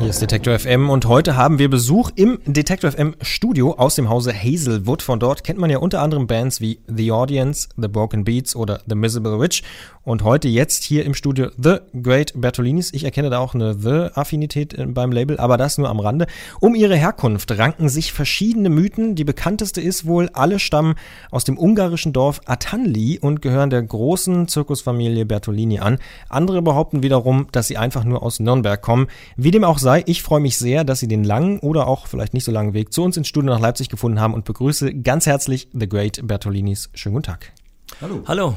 Hier 0.00 0.08
ist 0.08 0.22
Detektor 0.22 0.58
FM 0.58 0.88
und 0.88 1.04
heute 1.04 1.36
haben 1.36 1.58
wir 1.58 1.68
Besuch 1.68 2.10
im 2.14 2.38
Detektor 2.46 2.90
FM 2.90 3.16
Studio 3.20 3.74
aus 3.74 3.96
dem 3.96 4.08
Hause 4.08 4.32
Hazelwood. 4.32 5.02
Von 5.02 5.20
dort 5.20 5.44
kennt 5.44 5.58
man 5.58 5.68
ja 5.68 5.76
unter 5.76 6.00
anderem 6.00 6.26
Bands 6.26 6.62
wie 6.62 6.80
The 6.86 7.12
Audience, 7.12 7.68
The 7.76 7.86
Broken 7.86 8.24
Beats 8.24 8.56
oder 8.56 8.80
The 8.88 8.94
Miserable 8.94 9.38
Witch. 9.38 9.62
Und 10.02 10.24
heute 10.24 10.48
jetzt 10.48 10.84
hier 10.84 11.04
im 11.04 11.12
Studio 11.12 11.50
The 11.62 11.76
Great 12.02 12.32
Bertolinis. 12.34 12.94
Ich 12.94 13.04
erkenne 13.04 13.28
da 13.28 13.38
auch 13.38 13.54
eine 13.54 13.74
The-Affinität 13.74 14.74
beim 14.94 15.12
Label, 15.12 15.38
aber 15.38 15.58
das 15.58 15.76
nur 15.76 15.90
am 15.90 16.00
Rande. 16.00 16.26
Um 16.60 16.74
ihre 16.74 16.96
Herkunft 16.96 17.56
ranken 17.58 17.90
sich 17.90 18.14
verschiedene 18.14 18.70
Mythen. 18.70 19.14
Die 19.14 19.24
bekannteste 19.24 19.82
ist 19.82 20.06
wohl, 20.06 20.30
alle 20.32 20.58
stammen 20.58 20.94
aus 21.30 21.44
dem 21.44 21.58
ungarischen 21.58 22.14
Dorf 22.14 22.40
Atanli 22.46 23.18
und 23.18 23.42
gehören 23.42 23.68
der 23.68 23.82
großen 23.82 24.48
Zirkusfamilie 24.48 25.26
Bertolini 25.26 25.80
an. 25.80 25.98
Andere 26.30 26.62
behaupten 26.62 27.02
wiederum, 27.02 27.48
dass 27.52 27.68
sie 27.68 27.76
einfach 27.76 28.04
nur 28.04 28.22
aus 28.22 28.40
Nürnberg 28.40 28.80
kommen. 28.80 29.06
Wie 29.36 29.50
dem 29.50 29.64
auch 29.64 29.76
sei, 29.76 29.89
ich 29.98 30.22
freue 30.22 30.40
mich 30.40 30.58
sehr, 30.58 30.84
dass 30.84 31.00
Sie 31.00 31.08
den 31.08 31.24
langen 31.24 31.58
oder 31.58 31.86
auch 31.86 32.06
vielleicht 32.06 32.34
nicht 32.34 32.44
so 32.44 32.52
langen 32.52 32.74
Weg 32.74 32.92
zu 32.92 33.02
uns 33.02 33.16
ins 33.16 33.28
Studio 33.28 33.50
nach 33.50 33.60
Leipzig 33.60 33.88
gefunden 33.88 34.20
haben 34.20 34.34
und 34.34 34.44
begrüße 34.44 34.94
ganz 34.94 35.26
herzlich 35.26 35.68
The 35.72 35.88
Great 35.88 36.20
Bertolinis. 36.26 36.90
Schönen 36.94 37.14
guten 37.14 37.26
Tag. 37.26 37.52
Hallo. 38.00 38.22
Hallo. 38.26 38.54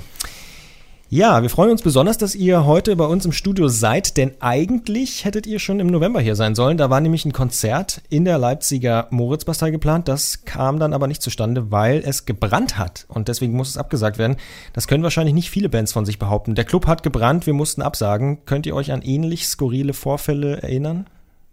Ja, 1.09 1.43
wir 1.43 1.49
freuen 1.51 1.69
uns 1.69 1.83
besonders, 1.83 2.17
dass 2.17 2.33
ihr 2.33 2.65
heute 2.65 2.95
bei 2.95 3.05
uns 3.05 3.23
im 3.23 3.31
Studio 3.31 3.67
seid, 3.67 4.17
denn 4.17 4.31
eigentlich 4.39 5.25
hättet 5.25 5.45
ihr 5.45 5.59
schon 5.59 5.79
im 5.79 5.87
November 5.87 6.19
hier 6.19 6.35
sein 6.35 6.55
sollen. 6.55 6.77
Da 6.77 6.89
war 6.89 7.01
nämlich 7.01 7.23
ein 7.23 7.33
Konzert 7.33 8.01
in 8.09 8.25
der 8.25 8.39
Leipziger 8.39 9.07
Moritzbastei 9.11 9.69
geplant. 9.69 10.07
Das 10.07 10.43
kam 10.43 10.79
dann 10.79 10.91
aber 10.91 11.07
nicht 11.07 11.21
zustande, 11.21 11.71
weil 11.71 12.01
es 12.03 12.25
gebrannt 12.25 12.79
hat 12.79 13.05
und 13.09 13.27
deswegen 13.27 13.53
muss 13.53 13.69
es 13.69 13.77
abgesagt 13.77 14.17
werden. 14.17 14.37
Das 14.73 14.87
können 14.87 15.03
wahrscheinlich 15.03 15.35
nicht 15.35 15.51
viele 15.51 15.69
Bands 15.69 15.93
von 15.93 16.05
sich 16.05 16.17
behaupten. 16.19 16.55
Der 16.55 16.65
Club 16.65 16.87
hat 16.87 17.03
gebrannt, 17.03 17.45
wir 17.45 17.53
mussten 17.53 17.81
absagen. 17.83 18.43
Könnt 18.45 18.65
ihr 18.65 18.75
euch 18.75 18.91
an 18.91 19.03
ähnlich 19.03 19.47
skurrile 19.47 19.93
Vorfälle 19.93 20.63
erinnern 20.63 21.05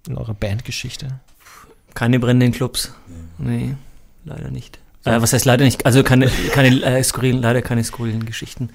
in 0.08 0.16
eurer 0.16 0.34
Bandgeschichte? 0.34 1.20
Keine 1.94 2.18
brennenden 2.18 2.52
Clubs. 2.52 2.92
Nee, 3.38 3.74
leider 4.24 4.50
nicht. 4.50 4.78
Äh, 5.04 5.20
was 5.20 5.32
heißt 5.32 5.44
leider 5.44 5.64
nicht? 5.64 5.86
Also 5.86 6.02
keine, 6.02 6.28
keine 6.52 6.82
äh, 6.82 7.02
skurrilen, 7.02 7.40
leider 7.40 7.62
keine 7.62 7.82
skurrilen 7.84 8.26
Geschichten. 8.26 8.70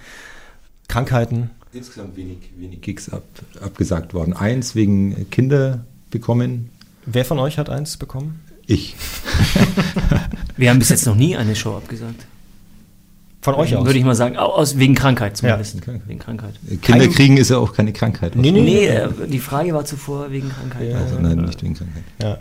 Krankheiten? 0.88 1.52
Insgesamt 1.74 2.16
wenig, 2.16 2.38
wenig 2.58 2.82
Gigs 2.82 3.10
ab, 3.10 3.24
abgesagt 3.62 4.14
worden. 4.14 4.34
Eins 4.34 4.76
wegen 4.76 5.30
Kinder 5.30 5.86
bekommen. 6.10 6.70
Wer 7.06 7.26
von 7.26 7.40
euch 7.40 7.58
hat 7.58 7.70
eins 7.70 7.98
bekommen? 7.98 8.42
Ich. 8.66 8.96
Wir 10.58 10.70
haben 10.70 10.80
bis 10.80 10.90
jetzt 10.90 11.06
noch 11.06 11.16
nie 11.16 11.36
eine 11.36 11.56
Show 11.56 11.76
abgesagt. 11.76 12.26
Von 13.46 13.54
euch 13.54 13.76
aus? 13.76 13.86
Würde 13.86 14.00
ich 14.00 14.04
mal 14.04 14.16
sagen, 14.16 14.38
aus, 14.38 14.80
wegen 14.80 14.96
Krankheit 14.96 15.38
zumindest. 15.38 15.76
Ja. 15.86 15.94
Wegen 16.08 16.18
Krankheit. 16.18 16.56
Kinder 16.82 17.08
kriegen 17.08 17.38
ist 17.38 17.52
ja 17.52 17.60
auch 17.60 17.74
keine 17.74 17.94
Krankheit. 17.94 18.36
Nee, 18.36 18.50
nee, 18.50 18.62
nee, 18.62 18.88
äh, 18.88 19.08
die 19.28 19.38
Frage 19.38 19.72
war 19.72 19.86
zuvor 19.86 20.32
wegen 20.32 20.50
Krankheit. 20.50 20.90
Ja, 20.90 20.98
also 20.98 21.20
nein, 21.20 21.38
nicht 21.38 21.62
wegen 21.62 21.76
Krankheit. 21.76 22.04
Ja. 22.24 22.40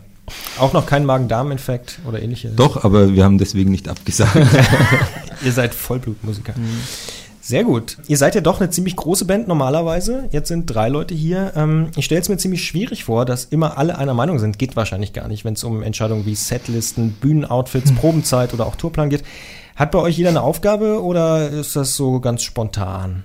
Auch 0.58 0.72
noch 0.72 0.86
kein 0.86 1.04
Magen-Darm-Infekt 1.04 1.98
oder 2.08 2.22
ähnliches? 2.22 2.56
Doch, 2.56 2.84
aber 2.84 3.12
wir 3.12 3.22
haben 3.22 3.36
deswegen 3.36 3.70
nicht 3.70 3.86
abgesagt. 3.86 4.34
Ihr 5.44 5.52
seid 5.52 5.74
Vollblutmusiker. 5.74 6.54
Mhm. 6.56 6.80
Sehr 7.42 7.64
gut. 7.64 7.98
Ihr 8.08 8.16
seid 8.16 8.34
ja 8.34 8.40
doch 8.40 8.58
eine 8.58 8.70
ziemlich 8.70 8.96
große 8.96 9.26
Band 9.26 9.46
normalerweise. 9.46 10.30
Jetzt 10.32 10.48
sind 10.48 10.64
drei 10.64 10.88
Leute 10.88 11.14
hier. 11.14 11.52
Ähm, 11.54 11.88
ich 11.96 12.06
stelle 12.06 12.22
es 12.22 12.30
mir 12.30 12.38
ziemlich 12.38 12.64
schwierig 12.64 13.04
vor, 13.04 13.26
dass 13.26 13.44
immer 13.44 13.76
alle 13.76 13.98
einer 13.98 14.14
Meinung 14.14 14.38
sind. 14.38 14.58
Geht 14.58 14.74
wahrscheinlich 14.76 15.12
gar 15.12 15.28
nicht, 15.28 15.44
wenn 15.44 15.52
es 15.52 15.64
um 15.64 15.82
Entscheidungen 15.82 16.24
wie 16.24 16.34
Setlisten, 16.34 17.10
Bühnenoutfits, 17.12 17.90
hm. 17.90 17.96
Probenzeit 17.98 18.54
oder 18.54 18.64
auch 18.64 18.76
Tourplan 18.76 19.10
geht. 19.10 19.24
Hat 19.76 19.90
bei 19.90 19.98
euch 19.98 20.16
jeder 20.16 20.30
eine 20.30 20.42
Aufgabe 20.42 21.02
oder 21.02 21.50
ist 21.50 21.76
das 21.76 21.96
so 21.96 22.20
ganz 22.20 22.42
spontan? 22.42 23.24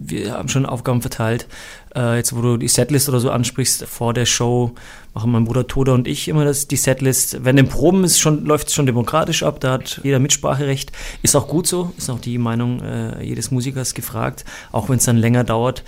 wir 0.00 0.32
haben 0.32 0.48
schon 0.48 0.66
Aufgaben 0.66 1.00
verteilt. 1.00 1.46
Äh, 1.94 2.16
jetzt, 2.16 2.34
wo 2.34 2.40
du 2.40 2.56
die 2.56 2.68
Setlist 2.68 3.08
oder 3.08 3.20
so 3.20 3.30
ansprichst, 3.30 3.84
vor 3.84 4.14
der 4.14 4.26
Show 4.26 4.72
machen 5.14 5.32
mein 5.32 5.44
Bruder 5.44 5.66
Toda 5.66 5.92
und 5.92 6.06
ich 6.06 6.28
immer 6.28 6.44
das, 6.44 6.68
die 6.68 6.76
Setlist. 6.76 7.44
Wenn 7.44 7.56
den 7.56 7.68
Proben 7.68 8.04
ist, 8.04 8.18
schon, 8.18 8.44
läuft 8.44 8.68
es 8.68 8.74
schon 8.74 8.86
demokratisch 8.86 9.42
ab, 9.42 9.60
da 9.60 9.72
hat 9.72 10.00
jeder 10.04 10.18
Mitspracherecht. 10.18 10.92
Ist 11.22 11.36
auch 11.36 11.48
gut 11.48 11.66
so, 11.66 11.92
ist 11.96 12.10
auch 12.10 12.20
die 12.20 12.38
Meinung 12.38 12.80
äh, 12.82 13.22
jedes 13.24 13.50
Musikers 13.50 13.94
gefragt, 13.94 14.44
auch 14.72 14.88
wenn 14.88 14.98
es 14.98 15.04
dann 15.04 15.16
länger 15.16 15.44
dauert. 15.44 15.84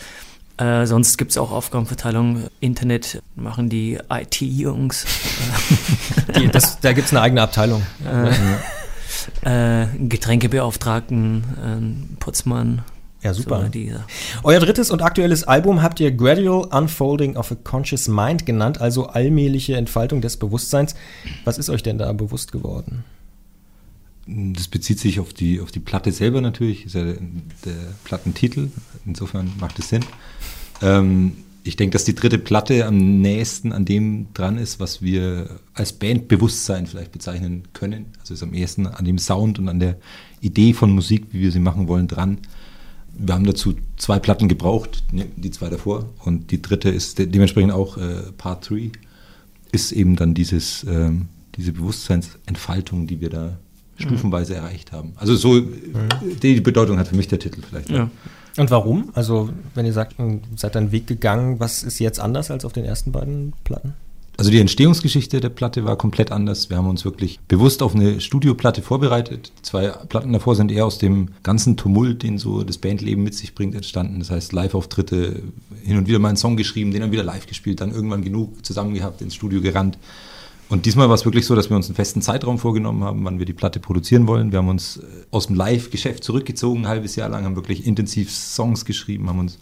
Äh, 0.56 0.86
sonst 0.86 1.16
gibt 1.16 1.30
es 1.30 1.38
auch 1.38 1.52
Aufgabenverteilung. 1.52 2.48
Internet 2.60 3.22
machen 3.34 3.68
die 3.68 3.98
IT-Jungs. 4.10 5.06
da 6.82 6.92
gibt 6.92 7.06
es 7.06 7.12
eine 7.12 7.22
eigene 7.22 7.42
Abteilung. 7.42 7.82
Äh, 9.42 9.86
Getränkebeauftragten, 9.98 11.44
äh, 12.16 12.16
Putzmann, 12.20 12.82
ja, 13.22 13.34
super. 13.34 13.70
So 13.72 13.80
Euer 14.44 14.60
drittes 14.60 14.90
und 14.90 15.02
aktuelles 15.02 15.44
Album 15.44 15.82
habt 15.82 16.00
ihr 16.00 16.10
Gradual 16.10 16.66
Unfolding 16.72 17.36
of 17.36 17.52
a 17.52 17.54
Conscious 17.54 18.08
Mind 18.08 18.46
genannt, 18.46 18.80
also 18.80 19.08
allmähliche 19.08 19.76
Entfaltung 19.76 20.22
des 20.22 20.38
Bewusstseins. 20.38 20.94
Was 21.44 21.58
ist 21.58 21.68
euch 21.68 21.82
denn 21.82 21.98
da 21.98 22.12
bewusst 22.12 22.50
geworden? 22.50 23.04
Das 24.26 24.68
bezieht 24.68 25.00
sich 25.00 25.20
auf 25.20 25.34
die, 25.34 25.60
auf 25.60 25.70
die 25.70 25.80
Platte 25.80 26.12
selber 26.12 26.40
natürlich, 26.40 26.86
ist 26.86 26.94
ja 26.94 27.04
der, 27.04 27.16
der 27.64 27.74
Plattentitel, 28.04 28.70
insofern 29.04 29.52
macht 29.58 29.78
es 29.78 29.88
Sinn. 29.90 30.04
Ähm, 30.82 31.36
ich 31.62 31.76
denke, 31.76 31.92
dass 31.92 32.04
die 32.04 32.14
dritte 32.14 32.38
Platte 32.38 32.86
am 32.86 33.20
nächsten 33.20 33.72
an 33.72 33.84
dem 33.84 34.28
dran 34.34 34.56
ist, 34.56 34.80
was 34.80 35.02
wir 35.02 35.60
als 35.74 35.92
Bandbewusstsein 35.92 36.86
vielleicht 36.86 37.12
bezeichnen 37.12 37.64
können. 37.72 38.06
Also 38.20 38.34
ist 38.34 38.42
am 38.42 38.54
ehesten 38.54 38.86
an 38.86 39.04
dem 39.04 39.18
Sound 39.18 39.58
und 39.58 39.68
an 39.68 39.80
der 39.80 39.96
Idee 40.40 40.72
von 40.72 40.90
Musik, 40.90 41.26
wie 41.32 41.40
wir 41.40 41.52
sie 41.52 41.60
machen 41.60 41.86
wollen, 41.86 42.08
dran 42.08 42.38
wir 43.22 43.34
haben 43.34 43.44
dazu 43.44 43.74
zwei 43.96 44.18
Platten 44.18 44.48
gebraucht, 44.48 45.02
ne, 45.12 45.26
die 45.36 45.50
zwei 45.50 45.68
davor. 45.68 46.06
Und 46.24 46.50
die 46.50 46.62
dritte 46.62 46.88
ist 46.88 47.18
de 47.18 47.26
dementsprechend 47.26 47.72
auch 47.72 47.96
äh, 47.96 48.32
Part 48.36 48.70
3, 48.70 48.90
ist 49.72 49.92
eben 49.92 50.16
dann 50.16 50.34
dieses, 50.34 50.84
ähm, 50.88 51.28
diese 51.56 51.72
Bewusstseinsentfaltung, 51.72 53.06
die 53.06 53.20
wir 53.20 53.30
da 53.30 53.46
mhm. 53.98 54.02
stufenweise 54.02 54.54
erreicht 54.54 54.92
haben. 54.92 55.12
Also 55.16 55.36
so, 55.36 55.54
mhm. 55.54 55.70
die 56.42 56.60
Bedeutung 56.60 56.98
hat 56.98 57.08
für 57.08 57.16
mich 57.16 57.28
der 57.28 57.38
Titel 57.38 57.62
vielleicht. 57.68 57.90
Ja. 57.90 58.10
Und 58.56 58.70
warum? 58.70 59.10
Also 59.14 59.50
wenn 59.74 59.86
ihr 59.86 59.92
sagt, 59.92 60.18
ihr 60.18 60.40
seid 60.56 60.76
einen 60.76 60.92
Weg 60.92 61.06
gegangen, 61.06 61.60
was 61.60 61.82
ist 61.82 61.98
jetzt 61.98 62.20
anders 62.20 62.50
als 62.50 62.64
auf 62.64 62.72
den 62.72 62.84
ersten 62.84 63.12
beiden 63.12 63.52
Platten? 63.64 63.94
Also 64.40 64.50
die 64.50 64.58
Entstehungsgeschichte 64.58 65.38
der 65.38 65.50
Platte 65.50 65.84
war 65.84 65.96
komplett 65.96 66.32
anders. 66.32 66.70
Wir 66.70 66.78
haben 66.78 66.88
uns 66.88 67.04
wirklich 67.04 67.40
bewusst 67.40 67.82
auf 67.82 67.94
eine 67.94 68.22
Studioplatte 68.22 68.80
vorbereitet. 68.80 69.52
Die 69.58 69.62
zwei 69.62 69.88
Platten 69.88 70.32
davor 70.32 70.56
sind 70.56 70.72
eher 70.72 70.86
aus 70.86 70.96
dem 70.96 71.28
ganzen 71.42 71.76
Tumult, 71.76 72.22
den 72.22 72.38
so 72.38 72.64
das 72.64 72.78
Bandleben 72.78 73.22
mit 73.22 73.34
sich 73.34 73.54
bringt, 73.54 73.74
entstanden. 73.74 74.18
Das 74.18 74.30
heißt 74.30 74.54
Live-Auftritte, 74.54 75.42
hin 75.82 75.98
und 75.98 76.08
wieder 76.08 76.18
mal 76.18 76.28
einen 76.28 76.38
Song 76.38 76.56
geschrieben, 76.56 76.90
den 76.90 77.02
dann 77.02 77.12
wieder 77.12 77.22
live 77.22 77.46
gespielt, 77.48 77.82
dann 77.82 77.92
irgendwann 77.92 78.24
genug 78.24 78.64
zusammen 78.64 78.94
gehabt, 78.94 79.20
ins 79.20 79.34
Studio 79.34 79.60
gerannt. 79.60 79.98
Und 80.70 80.86
diesmal 80.86 81.08
war 81.08 81.16
es 81.16 81.24
wirklich 81.24 81.46
so, 81.46 81.56
dass 81.56 81.68
wir 81.68 81.76
uns 81.76 81.88
einen 81.88 81.96
festen 81.96 82.22
Zeitraum 82.22 82.58
vorgenommen 82.58 83.02
haben, 83.02 83.24
wann 83.24 83.40
wir 83.40 83.44
die 83.44 83.52
Platte 83.52 83.80
produzieren 83.80 84.28
wollen. 84.28 84.52
Wir 84.52 84.60
haben 84.60 84.68
uns 84.68 84.98
äh, 84.98 85.02
aus 85.32 85.48
dem 85.48 85.56
Live-Geschäft 85.56 86.22
zurückgezogen, 86.22 86.82
ein 86.82 86.88
halbes 86.88 87.16
Jahr 87.16 87.28
lang, 87.28 87.44
haben 87.44 87.56
wirklich 87.56 87.86
intensiv 87.86 88.30
Songs 88.30 88.84
geschrieben, 88.84 89.28
haben 89.28 89.40
uns 89.40 89.58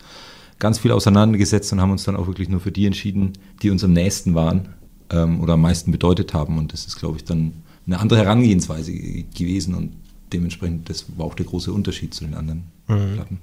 ganz 0.58 0.78
viel 0.78 0.92
auseinandergesetzt 0.92 1.72
und 1.72 1.80
haben 1.80 1.92
uns 1.92 2.04
dann 2.04 2.14
auch 2.14 2.26
wirklich 2.26 2.50
nur 2.50 2.60
für 2.60 2.70
die 2.70 2.84
entschieden, 2.84 3.32
die 3.62 3.70
uns 3.70 3.82
am 3.82 3.94
nächsten 3.94 4.34
waren 4.34 4.68
ähm, 5.10 5.40
oder 5.40 5.54
am 5.54 5.62
meisten 5.62 5.92
bedeutet 5.92 6.34
haben. 6.34 6.58
Und 6.58 6.74
das 6.74 6.86
ist, 6.86 6.96
glaube 6.96 7.16
ich, 7.16 7.24
dann 7.24 7.52
eine 7.86 7.98
andere 8.00 8.18
Herangehensweise 8.18 8.92
gewesen 8.92 9.74
und 9.74 9.92
dementsprechend, 10.32 10.90
das 10.90 11.06
war 11.16 11.24
auch 11.24 11.34
der 11.34 11.46
große 11.46 11.72
Unterschied 11.72 12.12
zu 12.12 12.24
den 12.24 12.34
anderen 12.34 12.64
mhm. 12.86 13.14
Platten. 13.14 13.38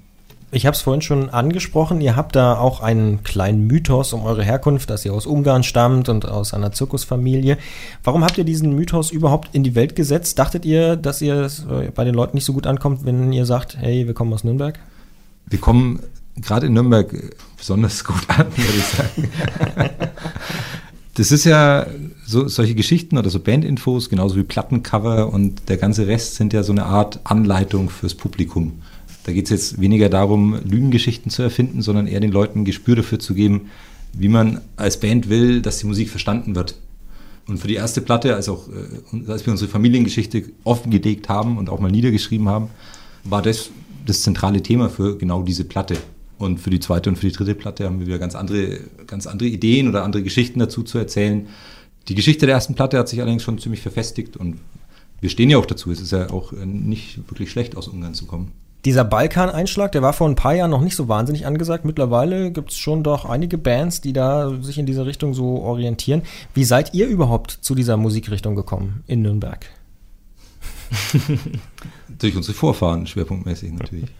Ich 0.52 0.64
habe 0.64 0.76
es 0.76 0.82
vorhin 0.82 1.02
schon 1.02 1.28
angesprochen, 1.28 2.00
ihr 2.00 2.14
habt 2.14 2.36
da 2.36 2.56
auch 2.56 2.80
einen 2.80 3.24
kleinen 3.24 3.66
Mythos 3.66 4.12
um 4.12 4.22
eure 4.22 4.44
Herkunft, 4.44 4.90
dass 4.90 5.04
ihr 5.04 5.12
aus 5.12 5.26
Ungarn 5.26 5.64
stammt 5.64 6.08
und 6.08 6.24
aus 6.24 6.54
einer 6.54 6.70
Zirkusfamilie. 6.70 7.58
Warum 8.04 8.22
habt 8.22 8.38
ihr 8.38 8.44
diesen 8.44 8.72
Mythos 8.74 9.10
überhaupt 9.10 9.54
in 9.54 9.64
die 9.64 9.74
Welt 9.74 9.96
gesetzt? 9.96 10.38
Dachtet 10.38 10.64
ihr, 10.64 10.94
dass 10.94 11.20
ihr 11.20 11.50
äh, 11.68 11.90
bei 11.90 12.04
den 12.04 12.14
Leuten 12.14 12.36
nicht 12.36 12.44
so 12.44 12.52
gut 12.52 12.68
ankommt, 12.68 13.04
wenn 13.04 13.32
ihr 13.32 13.44
sagt, 13.44 13.76
hey, 13.76 14.06
wir 14.06 14.14
kommen 14.14 14.32
aus 14.32 14.44
Nürnberg? 14.44 14.78
Wir 15.46 15.58
kommen 15.58 15.98
gerade 16.36 16.66
in 16.66 16.74
Nürnberg 16.74 17.12
äh, 17.12 17.30
besonders 17.56 18.04
gut 18.04 18.22
an, 18.28 18.46
würde 18.56 18.78
ich 18.78 18.84
sagen. 18.84 19.28
das 21.14 21.32
ist 21.32 21.44
ja 21.44 21.88
so, 22.24 22.46
solche 22.46 22.76
Geschichten 22.76 23.18
oder 23.18 23.30
so 23.30 23.40
Bandinfos, 23.40 24.08
genauso 24.10 24.36
wie 24.36 24.44
Plattencover 24.44 25.32
und 25.32 25.68
der 25.68 25.76
ganze 25.76 26.06
Rest 26.06 26.36
sind 26.36 26.52
ja 26.52 26.62
so 26.62 26.70
eine 26.70 26.86
Art 26.86 27.18
Anleitung 27.24 27.90
fürs 27.90 28.14
Publikum. 28.14 28.80
Da 29.26 29.32
geht 29.32 29.46
es 29.46 29.50
jetzt 29.50 29.80
weniger 29.80 30.08
darum, 30.08 30.56
Lügengeschichten 30.64 31.32
zu 31.32 31.42
erfinden, 31.42 31.82
sondern 31.82 32.06
eher 32.06 32.20
den 32.20 32.30
Leuten 32.30 32.60
ein 32.60 32.64
Gespür 32.64 32.94
dafür 32.94 33.18
zu 33.18 33.34
geben, 33.34 33.70
wie 34.12 34.28
man 34.28 34.60
als 34.76 35.00
Band 35.00 35.28
will, 35.28 35.62
dass 35.62 35.78
die 35.78 35.86
Musik 35.86 36.10
verstanden 36.10 36.54
wird. 36.54 36.76
Und 37.48 37.58
für 37.58 37.66
die 37.66 37.74
erste 37.74 38.02
Platte, 38.02 38.36
als, 38.36 38.48
auch, 38.48 38.68
äh, 38.68 39.28
als 39.28 39.44
wir 39.44 39.50
unsere 39.50 39.68
Familiengeschichte 39.68 40.44
offengelegt 40.62 41.28
haben 41.28 41.58
und 41.58 41.70
auch 41.70 41.80
mal 41.80 41.90
niedergeschrieben 41.90 42.48
haben, 42.48 42.70
war 43.24 43.42
das 43.42 43.70
das 44.06 44.22
zentrale 44.22 44.62
Thema 44.62 44.90
für 44.90 45.18
genau 45.18 45.42
diese 45.42 45.64
Platte. 45.64 45.96
Und 46.38 46.60
für 46.60 46.70
die 46.70 46.78
zweite 46.78 47.10
und 47.10 47.16
für 47.16 47.26
die 47.26 47.32
dritte 47.32 47.56
Platte 47.56 47.84
haben 47.84 47.98
wir 47.98 48.06
wieder 48.06 48.20
ganz 48.20 48.36
andere, 48.36 48.78
ganz 49.08 49.26
andere 49.26 49.48
Ideen 49.48 49.88
oder 49.88 50.04
andere 50.04 50.22
Geschichten 50.22 50.60
dazu 50.60 50.84
zu 50.84 50.98
erzählen. 50.98 51.48
Die 52.06 52.14
Geschichte 52.14 52.46
der 52.46 52.54
ersten 52.54 52.76
Platte 52.76 52.96
hat 52.96 53.08
sich 53.08 53.20
allerdings 53.20 53.42
schon 53.42 53.58
ziemlich 53.58 53.80
verfestigt 53.80 54.36
und 54.36 54.58
wir 55.20 55.30
stehen 55.30 55.50
ja 55.50 55.58
auch 55.58 55.66
dazu. 55.66 55.90
Es 55.90 56.00
ist 56.00 56.12
ja 56.12 56.30
auch 56.30 56.52
äh, 56.52 56.64
nicht 56.64 57.18
wirklich 57.28 57.50
schlecht, 57.50 57.76
aus 57.76 57.88
Ungarn 57.88 58.14
zu 58.14 58.26
kommen. 58.26 58.52
Dieser 58.86 59.02
Balkan-Einschlag, 59.02 59.90
der 59.90 60.02
war 60.02 60.12
vor 60.12 60.28
ein 60.28 60.36
paar 60.36 60.54
Jahren 60.54 60.70
noch 60.70 60.80
nicht 60.80 60.94
so 60.94 61.08
wahnsinnig 61.08 61.44
angesagt. 61.44 61.84
Mittlerweile 61.84 62.52
gibt 62.52 62.70
es 62.70 62.78
schon 62.78 63.02
doch 63.02 63.24
einige 63.24 63.58
Bands, 63.58 64.00
die 64.00 64.12
da 64.12 64.62
sich 64.62 64.78
in 64.78 64.86
diese 64.86 65.04
Richtung 65.04 65.34
so 65.34 65.60
orientieren. 65.60 66.22
Wie 66.54 66.62
seid 66.62 66.94
ihr 66.94 67.08
überhaupt 67.08 67.50
zu 67.50 67.74
dieser 67.74 67.96
Musikrichtung 67.96 68.54
gekommen 68.54 69.02
in 69.08 69.22
Nürnberg? 69.22 69.66
Durch 72.20 72.36
unsere 72.36 72.54
Vorfahren, 72.56 73.08
schwerpunktmäßig 73.08 73.72
natürlich. 73.72 74.10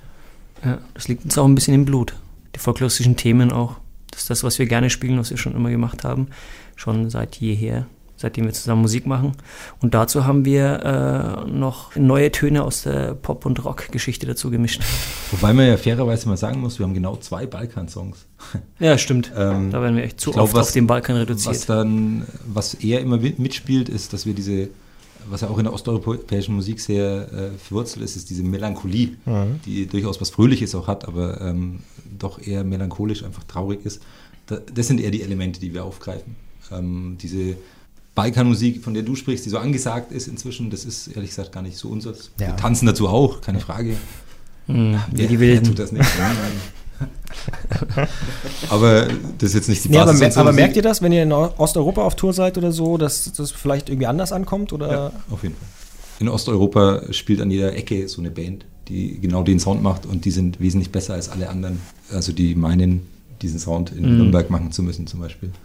Ja, 0.64 0.78
das 0.94 1.06
liegt 1.06 1.22
uns 1.22 1.38
auch 1.38 1.44
ein 1.44 1.54
bisschen 1.54 1.74
im 1.74 1.84
Blut. 1.84 2.16
Die 2.56 2.58
folkloristischen 2.58 3.14
Themen 3.14 3.52
auch. 3.52 3.76
Das 4.10 4.22
ist 4.22 4.30
das, 4.30 4.42
was 4.42 4.58
wir 4.58 4.66
gerne 4.66 4.90
spielen, 4.90 5.16
was 5.20 5.30
wir 5.30 5.36
schon 5.36 5.54
immer 5.54 5.70
gemacht 5.70 6.02
haben. 6.02 6.26
Schon 6.74 7.08
seit 7.08 7.36
jeher 7.36 7.86
seitdem 8.16 8.46
wir 8.46 8.52
zusammen 8.52 8.82
Musik 8.82 9.06
machen. 9.06 9.32
Und 9.80 9.94
dazu 9.94 10.24
haben 10.24 10.44
wir 10.44 11.44
äh, 11.46 11.50
noch 11.50 11.94
neue 11.96 12.32
Töne 12.32 12.64
aus 12.64 12.82
der 12.82 13.14
Pop- 13.14 13.46
und 13.46 13.64
Rock-Geschichte 13.64 14.26
dazu 14.26 14.50
gemischt. 14.50 14.82
Wobei 15.30 15.52
man 15.52 15.66
ja 15.66 15.76
fairerweise 15.76 16.28
mal 16.28 16.36
sagen 16.36 16.60
muss, 16.60 16.78
wir 16.78 16.86
haben 16.86 16.94
genau 16.94 17.16
zwei 17.16 17.46
Balkan-Songs. 17.46 18.26
Ja, 18.78 18.98
stimmt. 18.98 19.32
Ähm, 19.36 19.70
da 19.70 19.80
werden 19.82 19.96
wir 19.96 20.04
echt 20.04 20.20
zu 20.20 20.30
glaub, 20.30 20.44
oft 20.44 20.54
was, 20.54 20.68
auf 20.68 20.72
den 20.72 20.86
Balkan 20.86 21.16
reduziert. 21.16 21.54
Was 21.54 21.66
dann, 21.66 22.26
was 22.46 22.74
eher 22.74 23.00
immer 23.00 23.18
mitspielt, 23.18 23.88
ist, 23.88 24.12
dass 24.12 24.26
wir 24.26 24.34
diese, 24.34 24.68
was 25.28 25.42
ja 25.42 25.48
auch 25.48 25.58
in 25.58 25.64
der 25.64 25.72
osteuropäischen 25.72 26.54
Musik 26.54 26.80
sehr 26.80 27.32
äh, 27.32 27.58
verwurzelt 27.58 28.04
ist, 28.04 28.16
ist 28.16 28.30
diese 28.30 28.42
Melancholie, 28.42 29.16
mhm. 29.24 29.60
die 29.64 29.86
durchaus 29.86 30.20
was 30.20 30.30
Fröhliches 30.30 30.74
auch 30.74 30.86
hat, 30.86 31.06
aber 31.06 31.40
ähm, 31.40 31.80
doch 32.18 32.40
eher 32.40 32.64
melancholisch, 32.64 33.24
einfach 33.24 33.44
traurig 33.44 33.84
ist. 33.84 34.02
Da, 34.46 34.58
das 34.72 34.86
sind 34.86 35.00
eher 35.00 35.10
die 35.10 35.22
Elemente, 35.22 35.60
die 35.60 35.74
wir 35.74 35.84
aufgreifen. 35.84 36.36
Ähm, 36.70 37.16
diese 37.20 37.56
Balkanmusik, 38.16 38.82
von 38.82 38.94
der 38.94 39.04
du 39.04 39.14
sprichst, 39.14 39.46
die 39.46 39.50
so 39.50 39.58
angesagt 39.58 40.10
ist 40.10 40.26
inzwischen, 40.26 40.70
das 40.70 40.84
ist 40.84 41.06
ehrlich 41.08 41.30
gesagt 41.30 41.52
gar 41.52 41.62
nicht 41.62 41.76
so 41.76 41.88
unseres. 41.88 42.30
Ja. 42.40 42.48
Wir 42.48 42.56
tanzen 42.56 42.86
dazu 42.86 43.06
auch, 43.08 43.40
keine 43.42 43.60
Frage. 43.60 43.96
Mhm, 44.66 44.98
wer, 45.12 45.28
die 45.28 45.38
wer 45.38 45.62
tut 45.62 45.78
das 45.78 45.92
nicht? 45.92 46.04
aber 48.70 49.06
das 49.38 49.50
ist 49.50 49.54
jetzt 49.54 49.68
nicht 49.68 49.84
die 49.84 49.90
Basis. 49.90 50.18
Nee, 50.18 50.26
aber, 50.26 50.36
aber 50.40 50.52
merkt 50.52 50.76
ihr 50.76 50.82
das, 50.82 51.02
wenn 51.02 51.12
ihr 51.12 51.22
in 51.22 51.32
Osteuropa 51.32 52.02
auf 52.02 52.16
Tour 52.16 52.32
seid 52.32 52.56
oder 52.56 52.72
so, 52.72 52.96
dass 52.96 53.30
das 53.32 53.50
vielleicht 53.52 53.90
irgendwie 53.90 54.06
anders 54.06 54.32
ankommt? 54.32 54.72
Oder? 54.72 54.90
Ja, 54.90 55.12
auf 55.30 55.42
jeden 55.42 55.54
Fall. 55.54 55.68
In 56.18 56.28
Osteuropa 56.28 57.02
spielt 57.12 57.42
an 57.42 57.50
jeder 57.50 57.76
Ecke 57.76 58.08
so 58.08 58.22
eine 58.22 58.30
Band, 58.30 58.64
die 58.88 59.20
genau 59.20 59.42
den 59.42 59.60
Sound 59.60 59.82
macht 59.82 60.06
und 60.06 60.24
die 60.24 60.30
sind 60.30 60.58
wesentlich 60.58 60.90
besser 60.90 61.12
als 61.12 61.28
alle 61.28 61.50
anderen. 61.50 61.82
Also 62.10 62.32
die 62.32 62.54
meinen, 62.54 63.06
diesen 63.42 63.58
Sound 63.58 63.92
in 63.92 64.10
mhm. 64.10 64.16
Nürnberg 64.16 64.48
machen 64.48 64.72
zu 64.72 64.82
müssen 64.82 65.06
zum 65.06 65.20
Beispiel. 65.20 65.50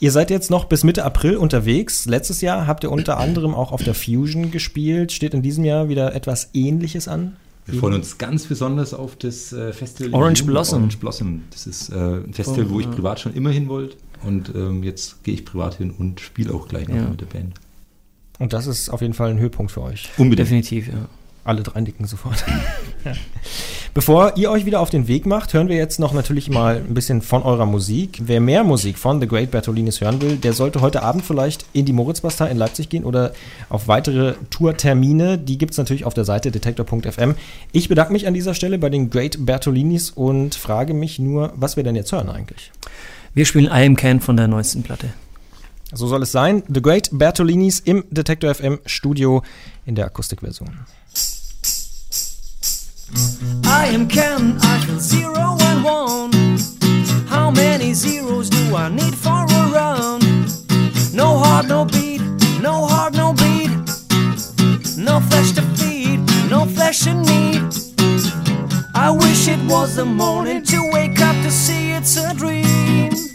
Ihr 0.00 0.10
seid 0.10 0.30
jetzt 0.30 0.50
noch 0.50 0.64
bis 0.66 0.84
Mitte 0.84 1.04
April 1.04 1.36
unterwegs. 1.36 2.06
Letztes 2.06 2.40
Jahr 2.40 2.66
habt 2.66 2.84
ihr 2.84 2.92
unter 2.92 3.18
anderem 3.18 3.54
auch 3.54 3.72
auf 3.72 3.82
der 3.82 3.94
Fusion 3.94 4.50
gespielt. 4.50 5.12
Steht 5.12 5.34
in 5.34 5.42
diesem 5.42 5.64
Jahr 5.64 5.88
wieder 5.88 6.14
etwas 6.14 6.50
Ähnliches 6.52 7.08
an? 7.08 7.36
Wir 7.66 7.78
freuen 7.80 7.94
uns 7.94 8.18
ganz 8.18 8.44
besonders 8.44 8.92
auf 8.92 9.16
das 9.16 9.52
äh, 9.52 9.72
Festival 9.72 10.20
Orange 10.20 10.44
Blossom. 10.44 10.80
Orange 10.80 10.98
Blossom. 10.98 11.42
Das 11.50 11.66
ist 11.66 11.88
äh, 11.90 11.94
ein 11.94 12.34
Festival, 12.34 12.66
oh, 12.66 12.74
wo 12.74 12.80
ich 12.80 12.86
ja. 12.86 12.92
privat 12.92 13.20
schon 13.20 13.32
immer 13.32 13.50
hin 13.50 13.68
wollte. 13.68 13.96
Und 14.22 14.52
ähm, 14.54 14.82
jetzt 14.82 15.22
gehe 15.24 15.34
ich 15.34 15.44
privat 15.44 15.76
hin 15.76 15.90
und 15.90 16.20
spiele 16.20 16.52
auch 16.52 16.68
gleich 16.68 16.88
noch 16.88 16.96
ja. 16.96 17.08
mit 17.08 17.20
der 17.20 17.26
Band. 17.26 17.54
Und 18.38 18.52
das 18.52 18.66
ist 18.66 18.90
auf 18.90 19.00
jeden 19.00 19.14
Fall 19.14 19.30
ein 19.30 19.38
Höhepunkt 19.38 19.72
für 19.72 19.82
euch. 19.82 20.10
Unbedingt. 20.18 20.46
Definitiv, 20.46 20.88
ja. 20.88 21.08
Alle 21.44 21.62
drei 21.62 21.80
nicken 21.82 22.06
sofort. 22.06 22.44
Bevor 23.94 24.36
ihr 24.36 24.50
euch 24.50 24.64
wieder 24.64 24.80
auf 24.80 24.90
den 24.90 25.06
Weg 25.06 25.24
macht, 25.24 25.52
hören 25.52 25.68
wir 25.68 25.76
jetzt 25.76 26.00
noch 26.00 26.14
natürlich 26.14 26.50
mal 26.50 26.78
ein 26.78 26.94
bisschen 26.94 27.22
von 27.22 27.42
eurer 27.42 27.66
Musik. 27.66 28.22
Wer 28.24 28.40
mehr 28.40 28.64
Musik 28.64 28.98
von 28.98 29.20
The 29.20 29.28
Great 29.28 29.50
Bertolinis 29.50 30.00
hören 30.00 30.20
will, 30.20 30.36
der 30.36 30.52
sollte 30.52 30.80
heute 30.80 31.02
Abend 31.02 31.24
vielleicht 31.24 31.66
in 31.74 31.84
die 31.84 31.92
Moritzbastei 31.92 32.50
in 32.50 32.56
Leipzig 32.56 32.88
gehen 32.88 33.04
oder 33.04 33.32
auf 33.68 33.86
weitere 33.86 34.34
Tourtermine. 34.50 35.38
Die 35.38 35.58
gibt 35.58 35.72
es 35.72 35.78
natürlich 35.78 36.04
auf 36.04 36.14
der 36.14 36.24
Seite 36.24 36.50
detektor.fm. 36.50 37.34
Ich 37.70 37.88
bedanke 37.88 38.12
mich 38.12 38.26
an 38.26 38.34
dieser 38.34 38.54
Stelle 38.54 38.78
bei 38.78 38.90
den 38.90 39.10
Great 39.10 39.46
Bertolinis 39.46 40.10
und 40.10 40.56
frage 40.56 40.94
mich 40.94 41.18
nur, 41.18 41.52
was 41.54 41.76
wir 41.76 41.84
denn 41.84 41.94
jetzt 41.94 42.10
hören 42.10 42.30
eigentlich? 42.30 42.72
Wir 43.34 43.44
spielen 43.44 43.66
I 43.66 43.86
Am 43.86 43.96
Can 43.96 44.20
von 44.20 44.36
der 44.36 44.48
neuesten 44.48 44.82
Platte. 44.82 45.10
So 45.94 46.08
soll 46.08 46.22
es 46.22 46.32
sein. 46.32 46.62
The 46.68 46.82
Great 46.82 47.08
Bertolinis 47.12 47.80
im 47.80 48.04
Detektor 48.10 48.52
FM 48.54 48.80
Studio 48.84 49.42
in 49.86 49.94
der 49.94 50.06
Akustikversion. 50.06 50.86
I 53.64 53.94
am 53.94 54.08
Ken, 54.08 54.58
I 54.60 54.78
feel 54.84 54.98
zero 54.98 55.56
and 55.60 55.84
one. 55.84 56.58
How 57.28 57.50
many 57.50 57.94
zeros 57.94 58.50
do 58.50 58.74
I 58.76 58.88
need 58.88 59.14
for 59.14 59.44
a 59.44 59.70
run? 59.70 60.20
No 61.12 61.38
heart, 61.38 61.68
no 61.68 61.84
beat, 61.84 62.22
no 62.60 62.86
heart, 62.86 63.14
no 63.14 63.32
beat. 63.32 63.70
No 64.96 65.20
flesh 65.20 65.52
to 65.52 65.62
feed, 65.76 66.20
no 66.50 66.66
flesh 66.66 67.06
in 67.06 67.22
need. 67.22 67.62
I 68.94 69.10
wish 69.10 69.48
it 69.48 69.60
was 69.68 69.94
the 69.96 70.04
morning 70.04 70.62
to 70.64 70.90
wake 70.92 71.20
up 71.20 71.36
to 71.42 71.50
see 71.50 71.92
it's 71.92 72.16
a 72.16 72.34
dream. 72.34 73.33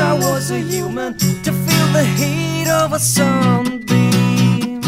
I 0.00 0.14
was 0.14 0.50
a 0.50 0.58
human 0.58 1.18
to 1.18 1.52
feel 1.52 1.86
the 1.92 2.04
heat 2.16 2.68
of 2.68 2.94
a 2.94 2.98
sunbeam. 2.98 4.80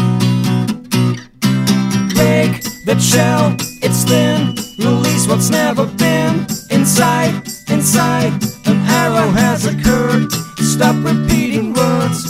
Break 2.15 2.63
that 2.85 2.99
shell, 2.99 3.55
it's 3.83 4.03
thin. 4.03 4.55
Release 4.79 5.27
what's 5.27 5.51
never 5.51 5.85
been 5.85 6.47
inside, 6.71 7.47
inside. 7.69 8.33
An 8.65 8.77
arrow 8.89 9.29
has 9.29 9.67
occurred. 9.67 10.31
Stop 10.57 10.95
repeating 11.05 11.73
words. 11.73 12.23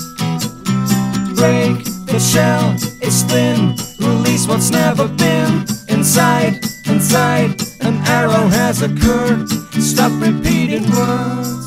Break 1.39 1.85
the 2.05 2.19
shell, 2.19 2.75
it's 3.01 3.21
thin. 3.21 3.75
Release 3.99 4.45
what's 4.45 4.71
never 4.71 5.07
been 5.07 5.65
inside, 5.87 6.59
inside. 6.85 7.61
An 7.79 7.95
arrow 8.07 8.47
has 8.47 8.81
occurred. 8.81 9.47
Stop 9.79 10.11
repeating 10.21 10.83
words. 10.91 11.62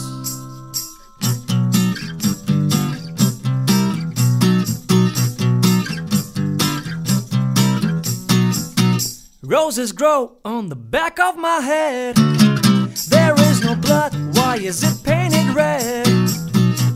Roses 9.66 9.90
grow 9.90 10.36
on 10.44 10.68
the 10.68 10.76
back 10.76 11.18
of 11.18 11.36
my 11.36 11.56
head. 11.56 12.14
There 13.08 13.34
is 13.50 13.64
no 13.64 13.74
blood, 13.74 14.14
why 14.36 14.58
is 14.58 14.84
it 14.84 15.02
painted 15.02 15.52
red? 15.56 16.06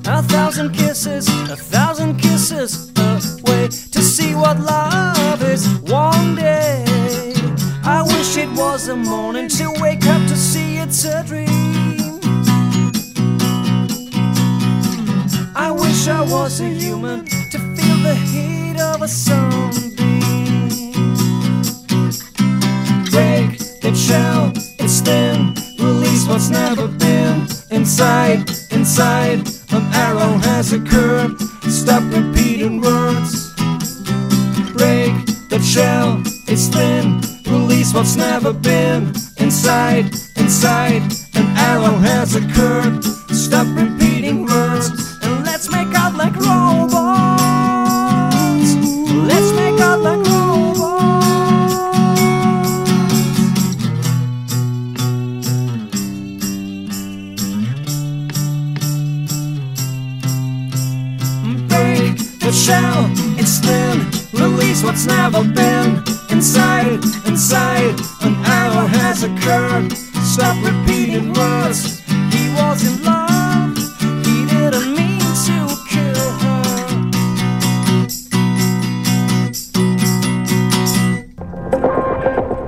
A 0.06 0.22
thousand 0.22 0.70
kisses, 0.70 1.26
a 1.50 1.56
thousand 1.56 2.19
kisses 2.19 2.93
away 2.96 3.67
to 3.67 4.00
see 4.00 4.37
what 4.37 4.61
love 4.61 5.43
is 5.43 5.67
one 5.81 6.37
day. 6.37 6.84
I 7.82 8.05
wish 8.06 8.37
it 8.37 8.49
was 8.50 8.87
a 8.87 8.94
morning 8.94 9.49
to 9.49 9.75
wake 9.80 10.06
up 10.06 10.23
to 10.28 10.37
see 10.37 10.76
it's 10.76 11.04
a 11.04 11.25
dream. 11.25 12.21
I 15.56 15.73
wish 15.73 16.06
I 16.06 16.21
was 16.21 16.61
a 16.61 16.68
human 16.68 17.25
to 17.25 17.59
feel 17.75 17.99
the 18.04 18.14
heat 18.14 18.80
of 18.80 19.02
a 19.02 19.09
sunbeam. 19.09 19.89
Shell, 23.97 24.52
it's 24.78 25.00
thin. 25.00 25.54
Release 25.78 26.26
what's 26.28 26.50
never 26.50 26.87
been 26.87 27.47
inside, 27.70 28.49
inside. 28.70 29.40
An 29.73 29.85
arrow 29.94 30.38
has 30.49 30.73
occurred. 30.73 31.40
Stop 31.62 32.02
repeating 32.12 32.80
words. 32.80 33.52
Break 34.75 35.12
that 35.50 35.62
shell, 35.64 36.23
it's 36.47 36.68
thin. 36.68 37.20
Release 37.47 37.92
what's 37.92 38.16
never 38.16 38.52
been 38.52 39.12
inside, 39.38 40.06
inside. 40.37 41.02
An 41.35 41.47
arrow 41.56 41.97
has 41.97 42.37
occurred. 42.37 43.02
Stop 43.35 43.66
repeating 43.76 44.44
words 44.44 44.88
and 45.23 45.44
let's 45.44 45.70
make 45.70 45.92
out 45.94 46.14
like. 46.14 46.37
Has 69.21 69.31
occurred. 69.31 69.93
Stop 70.25 70.57
repeating 70.65 71.33
words. 71.33 72.00
He 72.33 72.49
was 72.55 72.85
in 72.85 73.03
love. 73.05 73.77
He 74.25 74.47
didn't 74.47 74.95
mean 74.97 75.21
to 75.47 75.77
kill 75.89 76.31
her. 76.43 76.62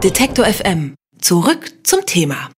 Detektor 0.00 0.44
FM. 0.44 0.94
Zurück 1.20 1.72
zum 1.84 2.04
Thema. 2.04 2.50